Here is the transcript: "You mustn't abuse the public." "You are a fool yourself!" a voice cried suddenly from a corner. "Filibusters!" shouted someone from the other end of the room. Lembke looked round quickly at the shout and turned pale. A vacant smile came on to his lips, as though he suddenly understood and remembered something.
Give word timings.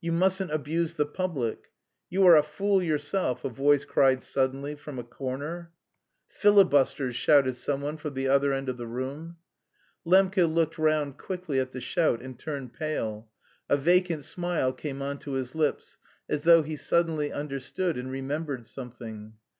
"You 0.00 0.12
mustn't 0.12 0.52
abuse 0.52 0.94
the 0.94 1.04
public." 1.04 1.72
"You 2.08 2.24
are 2.28 2.36
a 2.36 2.44
fool 2.44 2.80
yourself!" 2.80 3.44
a 3.44 3.48
voice 3.48 3.84
cried 3.84 4.22
suddenly 4.22 4.76
from 4.76 5.00
a 5.00 5.02
corner. 5.02 5.72
"Filibusters!" 6.28 7.16
shouted 7.16 7.56
someone 7.56 7.96
from 7.96 8.14
the 8.14 8.28
other 8.28 8.52
end 8.52 8.68
of 8.68 8.76
the 8.76 8.86
room. 8.86 9.36
Lembke 10.06 10.46
looked 10.48 10.78
round 10.78 11.18
quickly 11.18 11.58
at 11.58 11.72
the 11.72 11.80
shout 11.80 12.22
and 12.22 12.38
turned 12.38 12.72
pale. 12.72 13.28
A 13.68 13.76
vacant 13.76 14.24
smile 14.24 14.72
came 14.72 15.02
on 15.02 15.18
to 15.18 15.32
his 15.32 15.56
lips, 15.56 15.98
as 16.28 16.44
though 16.44 16.62
he 16.62 16.76
suddenly 16.76 17.32
understood 17.32 17.98
and 17.98 18.12
remembered 18.12 18.66
something. 18.66 19.32